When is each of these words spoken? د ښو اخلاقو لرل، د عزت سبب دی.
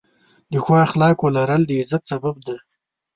د 0.51 0.53
ښو 0.63 0.73
اخلاقو 0.87 1.27
لرل، 1.37 1.61
د 1.67 1.71
عزت 1.81 2.03
سبب 2.11 2.35
دی. 2.47 2.57